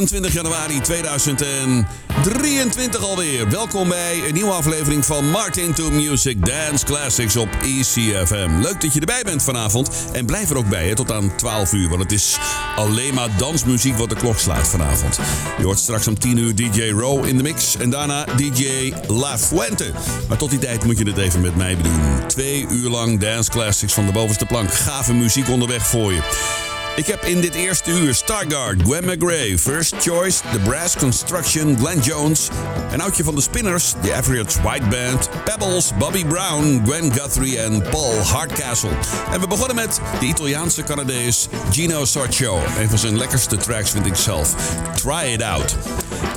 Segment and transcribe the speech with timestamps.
[0.00, 3.50] 28 januari 2023 alweer.
[3.50, 8.50] Welkom bij een nieuwe aflevering van Martin to Music Dance Classics op ECFM.
[8.60, 9.90] Leuk dat je erbij bent vanavond.
[10.12, 12.38] En blijf er ook bij hè, tot aan 12 uur, want het is
[12.76, 15.18] alleen maar dansmuziek wat de klok slaat vanavond.
[15.58, 19.38] Je hoort straks om 10 uur DJ Row in de mix en daarna DJ La
[19.38, 19.90] Fuente.
[20.28, 22.26] Maar tot die tijd moet je het even met mij doen.
[22.26, 24.74] Twee uur lang dance classics van de bovenste plank.
[24.74, 26.59] Gave muziek onderweg voor je.
[26.96, 32.00] Ik heb in dit eerste uur Stargard, Gwen McGray, First Choice, The Brass Construction, Glenn
[32.00, 32.48] Jones,
[32.92, 37.82] een oudje van de Spinners, The Average White Band, Pebbles, Bobby Brown, Gwen Guthrie en
[37.82, 38.90] Paul Hardcastle.
[39.32, 42.58] En we begonnen met de Italiaanse Canadees Gino Sorcio.
[42.78, 44.54] Een van zijn lekkerste tracks vind ik zelf.
[44.94, 45.76] Try It Out.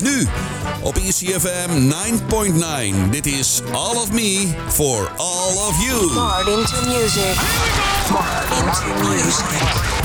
[0.01, 0.27] Nu
[0.81, 1.91] op ECFM
[3.03, 3.09] 9.9.
[3.09, 6.11] Dit is All of Me for All of You.
[6.11, 7.35] Martin to music.
[8.11, 10.02] Martin to music.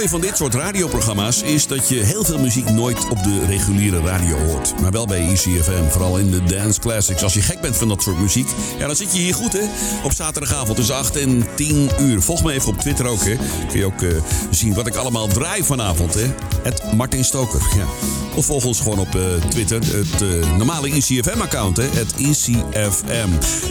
[0.00, 4.00] Mooie van dit soort radioprogramma's is dat je heel veel muziek nooit op de reguliere
[4.00, 4.80] radio hoort.
[4.80, 7.22] Maar wel bij ECFM, vooral in de dance classics.
[7.22, 9.64] Als je gek bent van dat soort muziek, ja, dan zit je hier goed hè.
[10.02, 12.22] Op zaterdagavond tussen 8 en 10 uur.
[12.22, 13.36] Volg me even op Twitter ook hè.
[13.68, 14.08] Kun je ook eh,
[14.50, 16.26] zien wat ik allemaal draai vanavond hè.
[16.62, 17.86] Het Martin Stoker, ja.
[18.34, 23.28] Of volg ons gewoon op eh, Twitter, het eh, normale ECFM-account, het ECFM.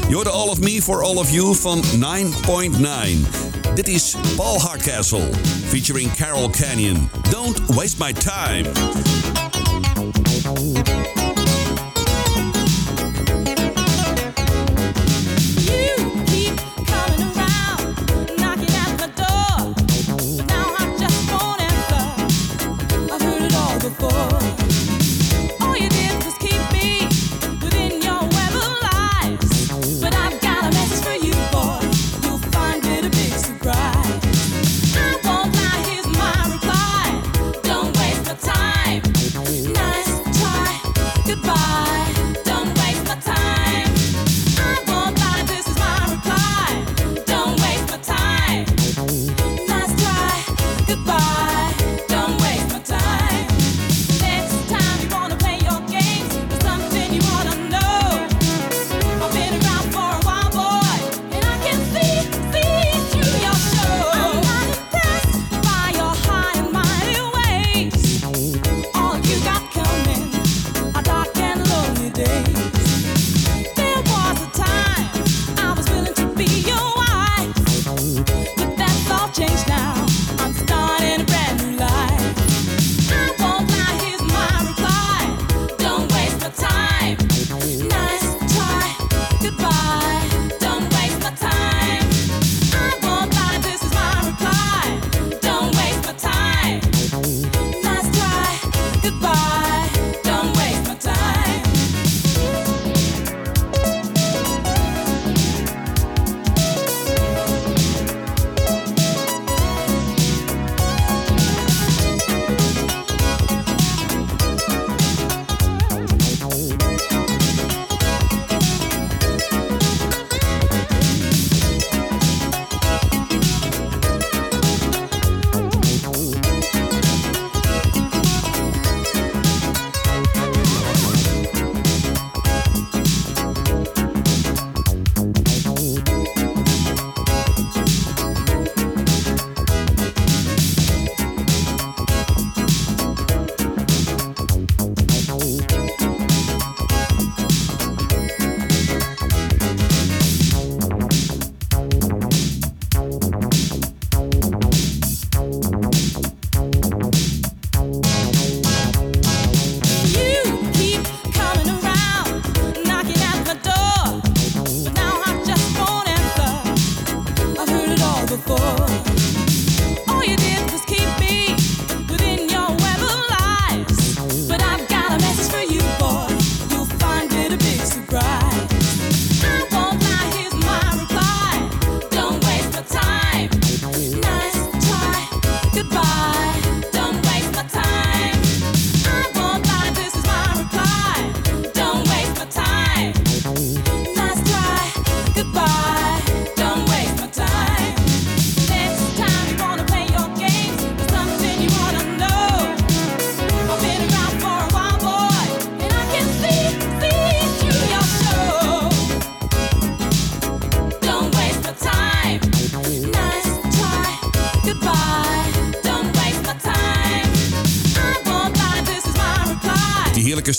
[0.10, 3.50] You're All of Me for All of You van 9.9.
[3.76, 5.30] Dit is Paul Hardcastle,
[5.68, 7.10] featuring Carol Canyon.
[7.30, 8.66] Don't waste my time.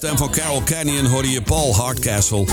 [0.00, 2.46] stem van Carol Canyon hoorde je Paul Hardcastle.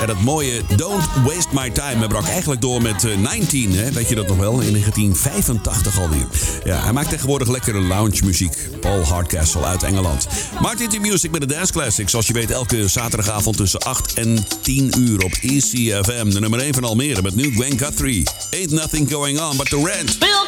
[0.00, 3.92] En dat mooie Don't Waste My Time brak eigenlijk door met eh, 19, hè?
[3.92, 4.60] weet je dat nog wel?
[4.60, 6.26] In 1985 alweer.
[6.64, 8.56] Ja, hij maakt tegenwoordig lekkere lounge muziek.
[8.80, 10.26] Paul Hardcastle uit Engeland.
[10.60, 12.10] Martin the Music met de Dance Classics.
[12.10, 16.30] Zoals je weet elke zaterdagavond tussen 8 en 10 uur op ECFM.
[16.30, 18.28] De nummer 1 van Almere met nu Gwen Guthrie.
[18.50, 20.41] Ain't nothing going on but the rent.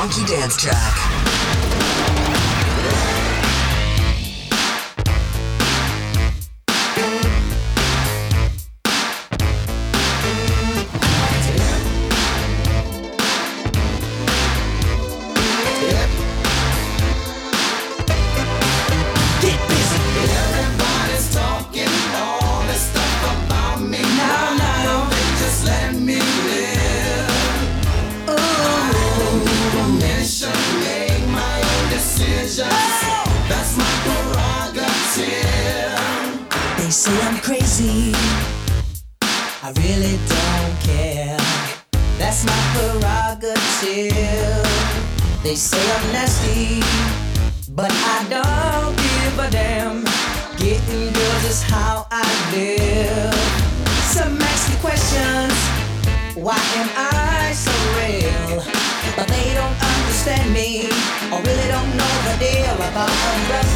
[0.00, 0.79] funky dance track.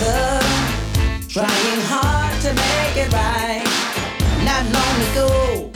[0.05, 0.41] another,
[1.29, 3.65] trying hard to make it right.
[4.45, 5.71] Not long ago,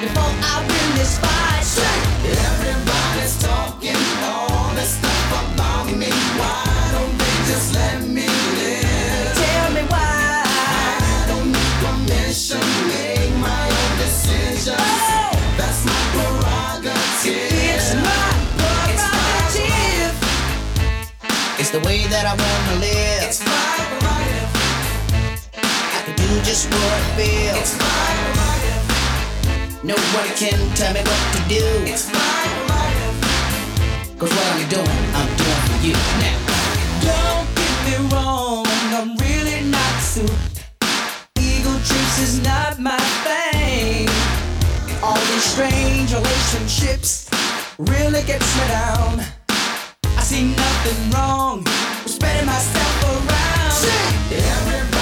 [0.00, 1.64] before I win this fight,
[2.24, 2.91] everybody.
[26.52, 27.56] Just what I feel.
[27.56, 28.84] It's my prerogative.
[29.84, 31.64] Nobody can tell me what to do.
[31.88, 33.16] It's my prerogative.
[34.20, 36.36] Cause what I'm doing, I'm doing for you now.
[37.08, 40.36] Don't get me wrong, I'm really not suited.
[41.40, 44.12] Ego trips is not my thing.
[45.02, 47.30] All these strange relationships
[47.78, 49.24] really gets me down.
[50.20, 51.64] I see nothing wrong
[52.04, 53.52] with spreading myself around.
[54.32, 55.01] Everybody's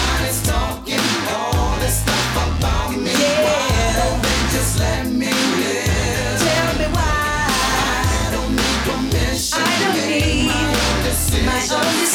[11.61, 12.10] So this.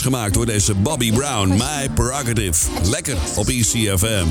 [0.00, 1.48] Gemaakt door deze Bobby Brown.
[1.48, 2.66] My Prerogative.
[2.82, 4.26] Lekker op ECFM.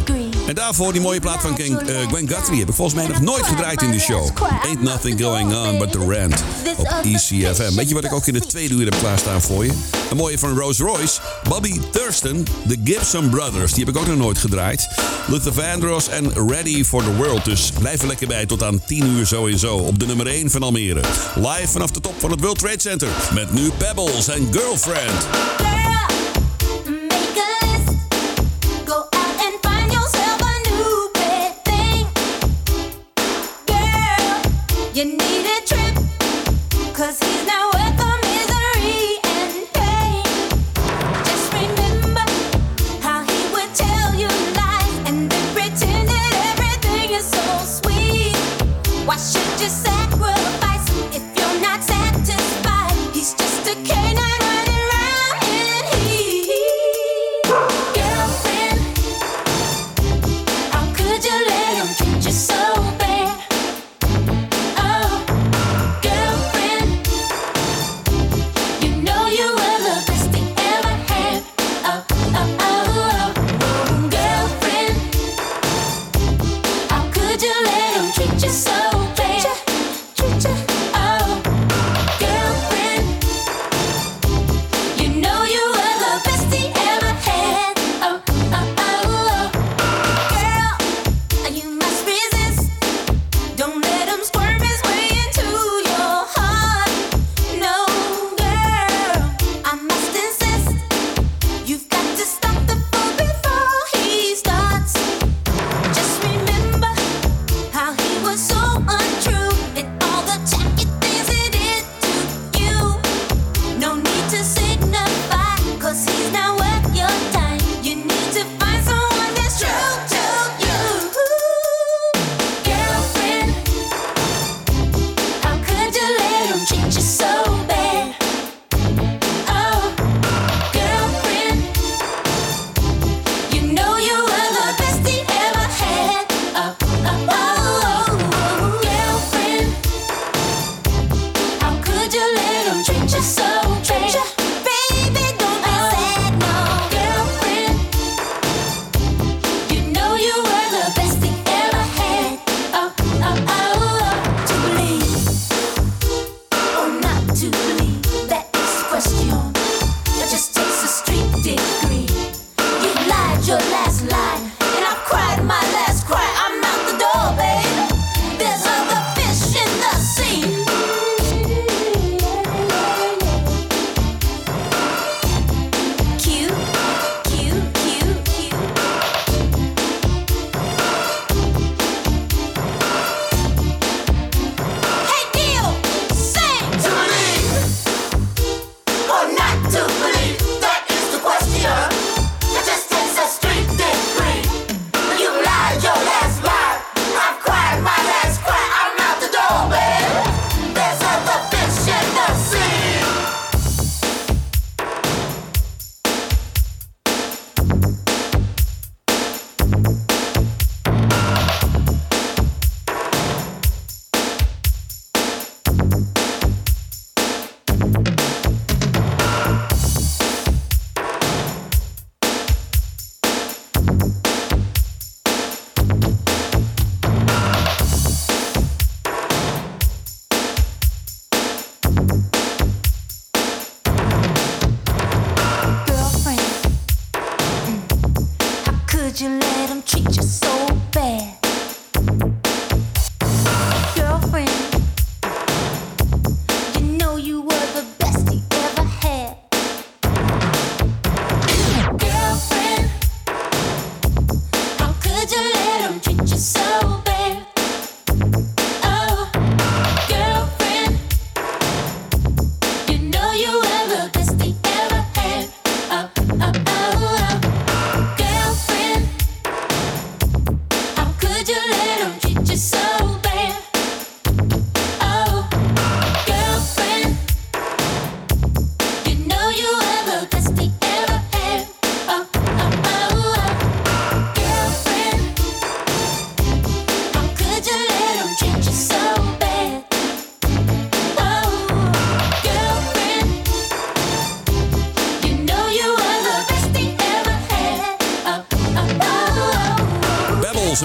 [0.48, 2.60] En daarvoor die mooie plaat van eh, Gwen Guthrie.
[2.60, 4.30] Heb ik volgens mij nog nooit gedraaid in de show.
[4.64, 6.44] Ain't nothing going on but the rant.
[6.78, 7.76] Op ECFM.
[7.76, 9.72] Weet je wat ik ook in de tweede uur heb klaarstaan voor je?
[10.10, 11.20] Een mooie van Rolls Royce.
[11.50, 12.46] Bobby Thurston.
[12.68, 13.74] The Gibson Brothers.
[13.74, 14.88] Die heb ik ook nog nooit gedraaid.
[15.28, 17.46] Luther Vandross en Ready for the World.
[17.46, 19.78] Dus blijf er lekker bij tot aan 10 uur sowieso.
[19.78, 21.02] Op de nummer 1 van Almere.
[21.36, 23.10] Live vanaf de top van het World Trade Center.
[23.34, 25.67] Met nu Pebbles en Girlfriend.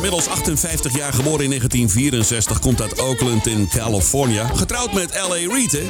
[0.05, 4.47] Inmiddels 58 jaar geboren in 1964, komt uit Oakland in California.
[4.55, 5.37] Getrouwd met L.A.
[5.37, 5.87] Hè?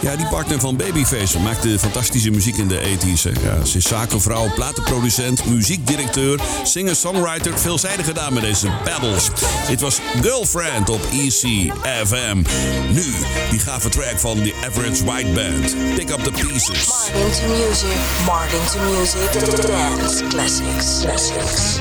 [0.00, 3.22] Ja, die partner van Babyface maakte fantastische muziek in de 80s.
[3.22, 3.30] hè.
[3.42, 7.58] Ja, ze is zakenvrouw, platenproducent, muziekdirecteur, singer-songwriter.
[7.58, 9.28] Veelzijdig gedaan met deze Pebbles.
[9.68, 12.42] Dit was Girlfriend op ECFM.
[12.92, 13.14] Nu,
[13.50, 15.76] die gave track van The Average White Band.
[15.94, 16.86] Pick up the pieces.
[16.86, 17.96] Martin to music.
[18.26, 19.66] Martin to music.
[19.66, 21.00] Dance classics.
[21.00, 21.78] Classics.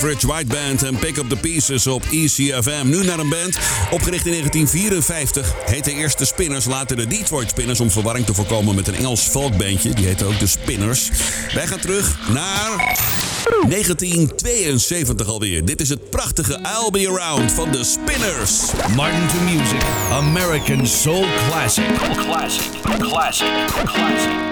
[0.00, 2.88] Average White Band en Pick Up The Pieces op ECFM.
[2.88, 3.58] Nu naar een band,
[3.90, 5.54] opgericht in 1954.
[5.66, 7.80] Heet de eerste Spinners, later de Detroit Spinners...
[7.80, 9.94] om verwarring te voorkomen met een Engels folkbandje.
[9.94, 11.10] Die heette ook de Spinners.
[11.54, 12.96] Wij gaan terug naar
[13.68, 15.64] 1972 alweer.
[15.64, 18.60] Dit is het prachtige I'll Be Around van de Spinners.
[18.96, 19.82] Martin to Music,
[20.12, 21.84] American Soul Classic.
[22.16, 23.50] Classic, classic,
[23.84, 24.49] classic.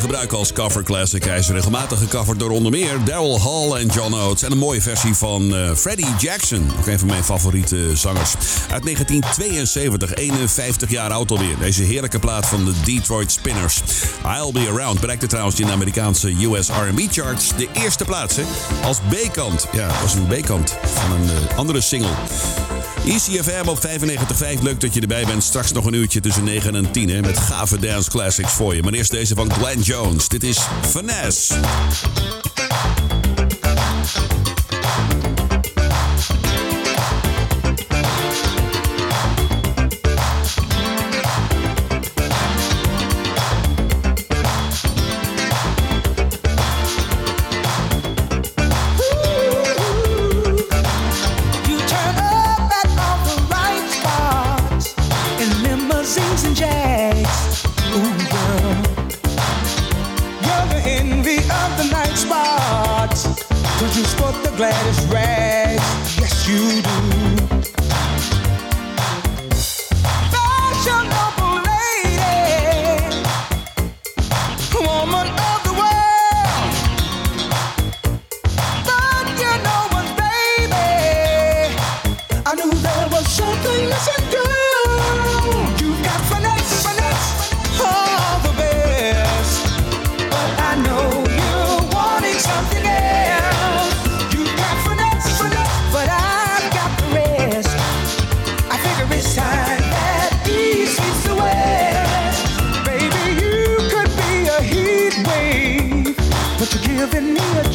[0.00, 1.24] Gebruik als cover classic.
[1.24, 4.42] Hij is regelmatig gecoverd door onder meer Daryl Hall en John Oates.
[4.42, 6.70] En een mooie versie van eh, Freddie Jackson.
[6.78, 8.34] Ook een van mijn favoriete zangers.
[8.70, 11.58] Uit 1972, 51 jaar oud alweer.
[11.58, 13.82] Deze heerlijke plaat van de Detroit Spinners.
[14.24, 18.36] I'll Be Around bereikte trouwens in de Amerikaanse US R&B charts de eerste plaats.
[18.84, 19.66] Als B-kant.
[19.72, 22.14] Ja, als een B-kant van een eh, andere single.
[23.06, 24.62] ECFM op 95.5.
[24.62, 25.42] Leuk dat je erbij bent.
[25.42, 28.82] Straks nog een uurtje tussen 9 en 10 hè, met gave dance classics voor je.
[28.82, 30.28] Maar eerst deze van Glenn Jones.
[30.28, 31.54] Dit is Finesse.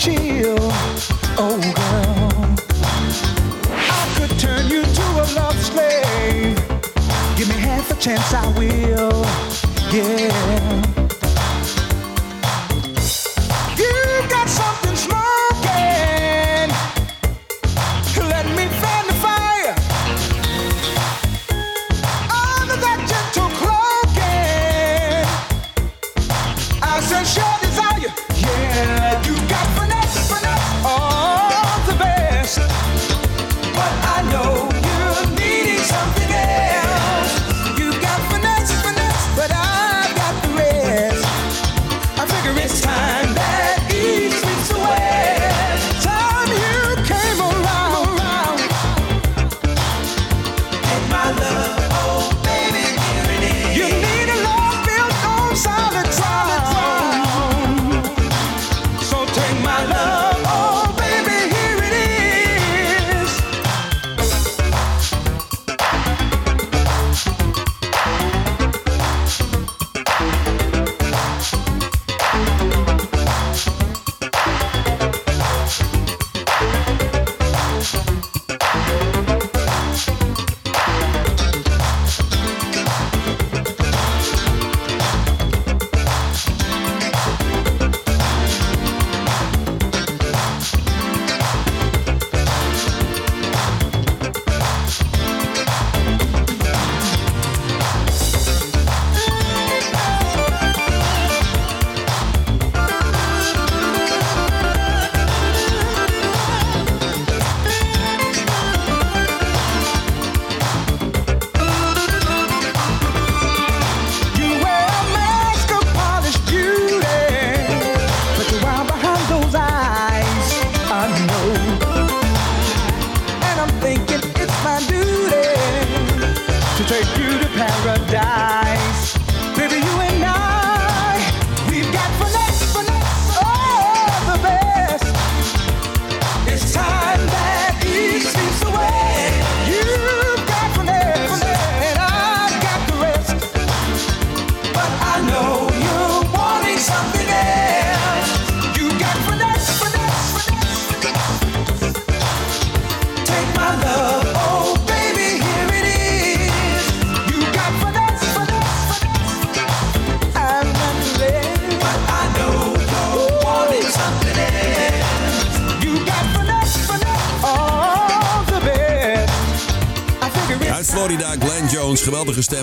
[0.02, 0.58] chill.
[1.38, 2.56] Oh, girl,
[3.70, 6.58] I could turn you a love slave.
[7.38, 9.24] Give me half a chance, I will.
[9.93, 10.30] Yeah.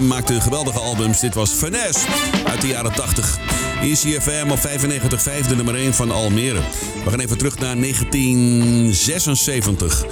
[0.00, 1.20] Maakte geweldige albums.
[1.20, 2.06] Dit was Finesse
[2.46, 3.38] uit de jaren 80.
[3.82, 6.60] ECFM op 95, de nummer 1 van Almere.
[7.04, 10.04] We gaan even terug naar 1976.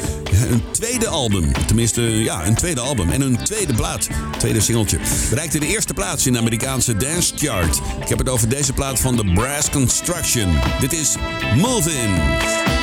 [0.50, 4.08] Een tweede album, tenminste ja, een tweede album en een tweede plaat,
[4.38, 4.98] tweede singeltje.
[5.30, 7.80] Bereikte de eerste plaats in de Amerikaanse dance chart.
[8.00, 10.58] Ik heb het over deze plaat van The Brass Construction.
[10.80, 11.14] Dit is
[11.56, 12.75] Move In.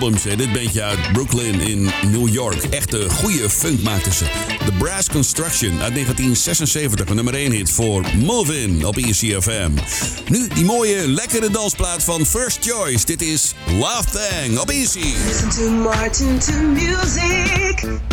[0.00, 0.22] Albums.
[0.22, 2.62] Dit bandje uit Brooklyn in New York.
[2.64, 4.24] Echte goede funk maakten ze.
[4.64, 7.08] The Brass Construction uit 1976.
[7.08, 9.70] Een nummer 1 hit voor Move In op ECFM.
[10.28, 13.06] Nu die mooie, lekkere dansplaat van First Choice.
[13.06, 15.14] Dit is Love Thang op Easy.
[15.26, 18.09] Listen to Martin to music.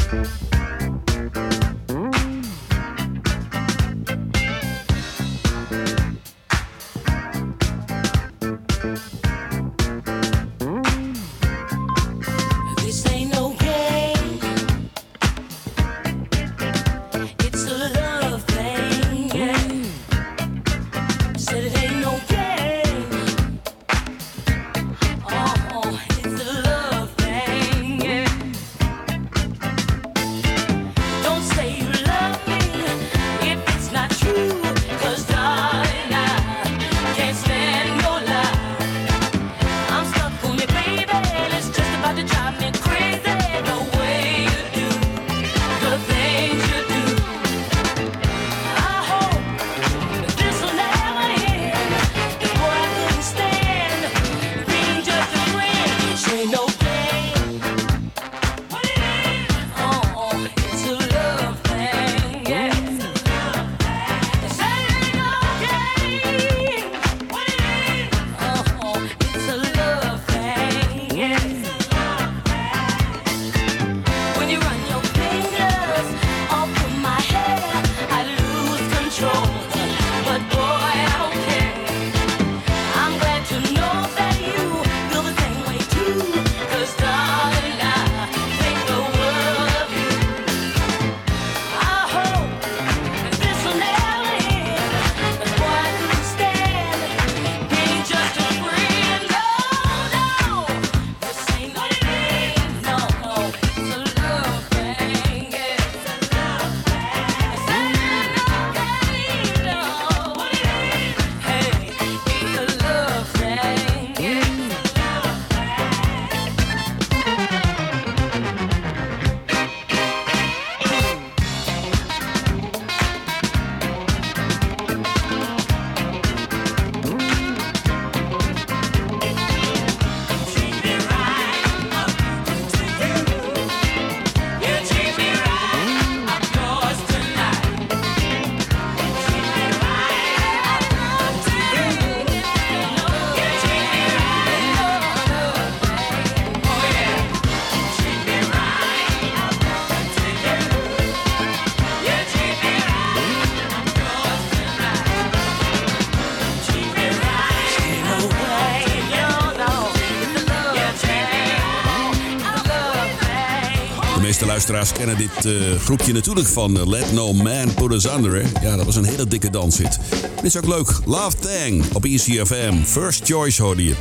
[164.72, 168.45] Luisteraars kennen dit eh, groepje natuurlijk van eh, Let No Man Put Us Under.
[168.61, 169.99] Ja, dat was een hele dikke danshit.
[170.36, 170.99] Dit is ook leuk.
[171.05, 172.84] Love Tang op ECFM.
[172.84, 173.95] First Choice hoorde je.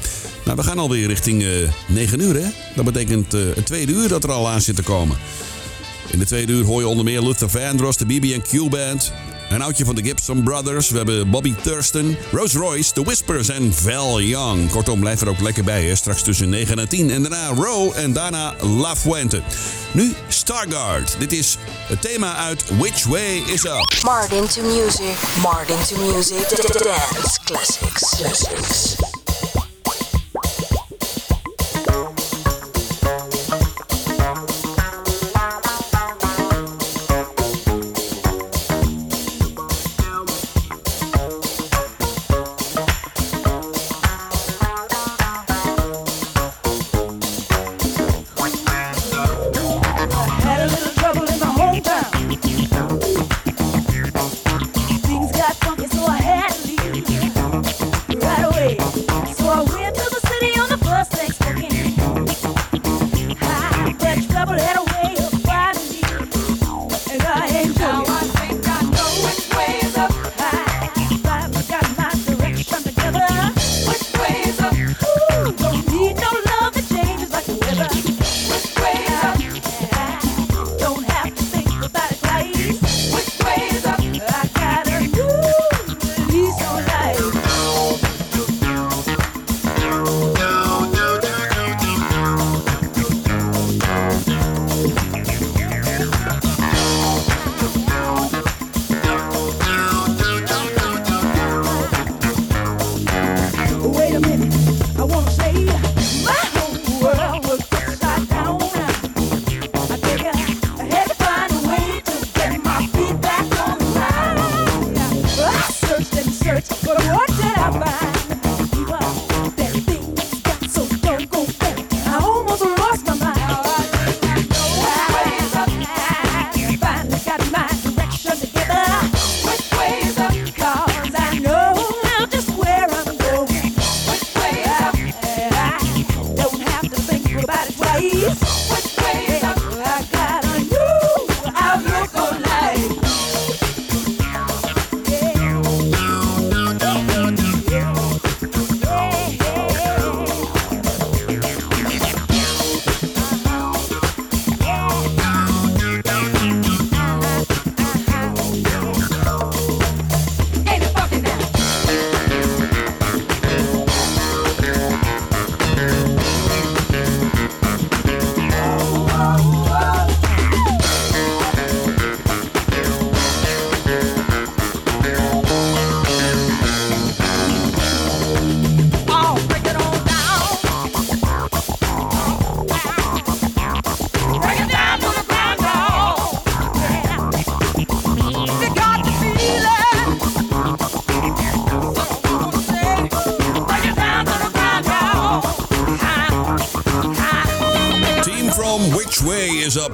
[0.45, 1.49] Nou, we gaan alweer richting eh
[1.89, 2.49] 9 uur, hè?
[2.75, 5.17] Dat betekent eh een tweede uur dat er al aan zit te komen.
[6.11, 9.13] In de tweede uur hoor je onder meer Luther Vandross, de BB&Q Band...
[9.49, 10.91] Een oudje van de Gibson Brothers.
[10.91, 14.71] We hebben Bobby Thurston, Rose Royce, The Whispers en Val Young.
[14.71, 15.95] Kortom, blijf er ook lekker bij, hè?
[15.95, 17.11] Straks tussen 9 en 10.
[17.11, 19.43] En daarna Row en daarna La Fuente.
[19.93, 21.17] Nu Stargard.
[21.19, 21.57] Dit is
[21.89, 23.95] het thema uit Which Way Is Up.
[24.03, 29.06] Martin to music, Martin to music, dance classics, classics.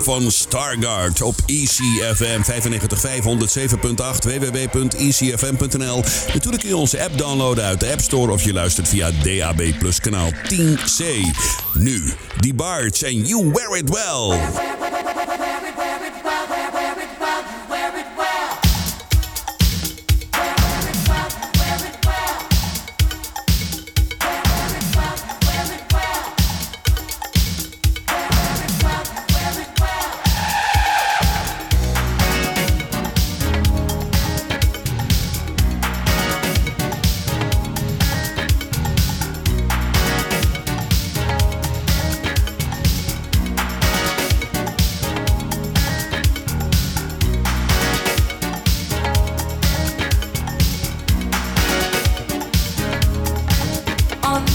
[0.05, 6.05] Van Stargard op ECFM 955 107.8 www.ecfm.nl.
[6.33, 9.79] Natuurlijk kun je onze app downloaden uit de App Store of je luistert via DAB
[9.79, 11.05] Plus kanaal 10C.
[11.75, 14.72] Nu, die Barts en You Wear It Well.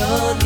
[0.00, 0.39] your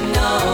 [0.00, 0.47] to know.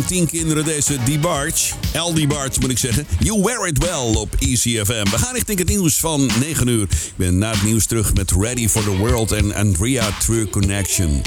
[0.00, 1.74] 10 kinderen deze DeBarge.
[1.94, 2.14] L.
[2.14, 3.06] DeBarge moet ik zeggen.
[3.18, 5.10] You wear it well op ECFM.
[5.10, 6.82] We gaan richting het nieuws van 9 uur.
[6.82, 11.22] Ik ben na het nieuws terug met Ready for the World en Andrea True Connection.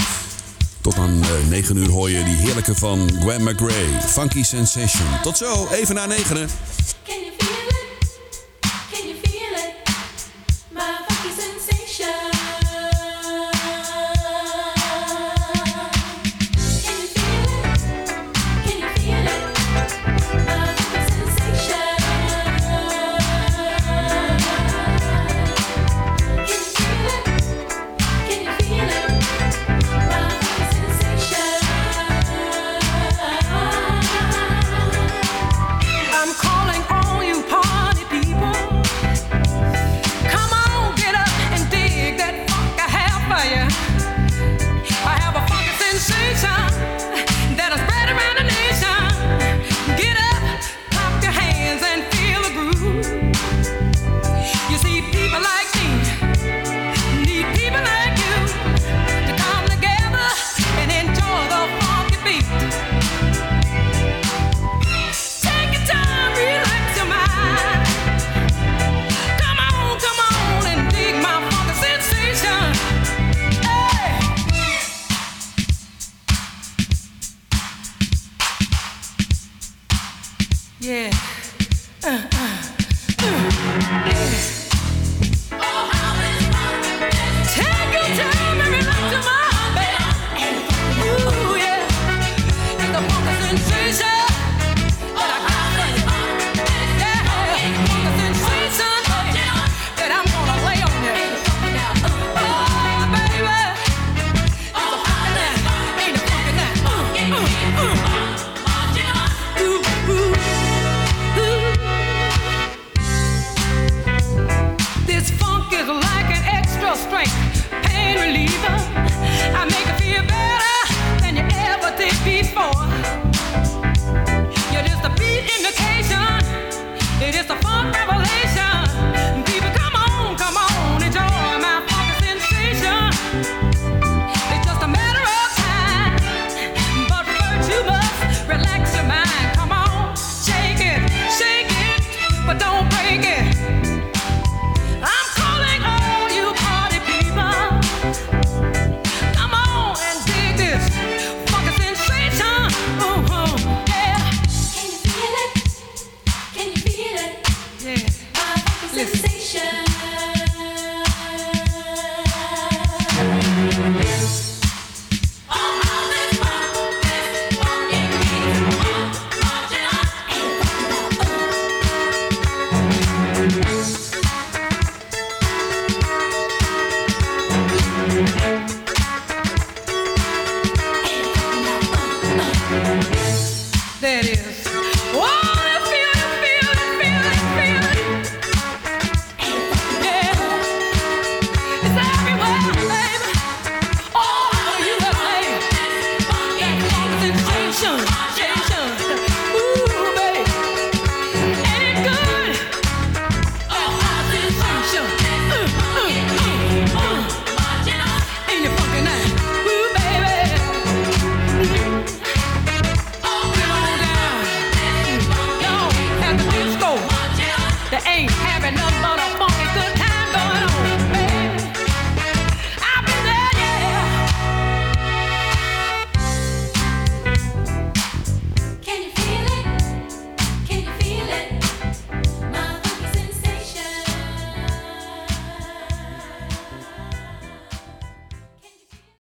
[0.80, 4.00] Tot aan eh, 9 uur hoor je die heerlijke van Gwen McRae.
[4.08, 5.06] Funky Sensation.
[5.22, 6.48] Tot zo, even na 9.